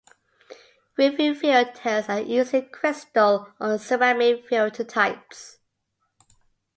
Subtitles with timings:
[0.97, 5.59] Roofing filters are usually crystal or ceramic filter types.